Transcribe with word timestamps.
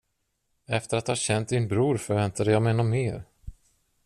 Efter 0.65 0.97
att 0.97 1.07
ha 1.07 1.15
känt 1.15 1.49
din 1.49 1.67
bror 1.67 1.97
förväntade 1.97 2.51
jag 2.51 2.61
mig 2.61 2.73
något 2.73 2.85
mer. 2.85 3.23